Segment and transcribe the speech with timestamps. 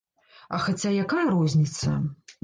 [0.57, 1.91] А хаця якая розніца!